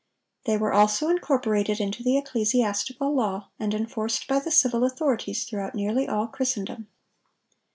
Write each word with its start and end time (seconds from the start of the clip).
They 0.45 0.57
were 0.57 0.73
also 0.73 1.09
incorporated 1.09 1.79
into 1.79 2.01
the 2.01 2.17
ecclesiastical 2.17 3.13
law, 3.13 3.49
and 3.59 3.71
enforced 3.71 4.27
by 4.27 4.39
the 4.39 4.49
civil 4.49 4.83
authorities 4.83 5.43
throughout 5.43 5.75
nearly 5.75 6.07
all 6.07 6.25
Christendom. 6.25 6.87